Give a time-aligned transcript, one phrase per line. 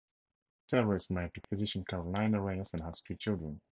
[0.65, 3.61] Becerra is married to physician Carolina Reyes and has three children.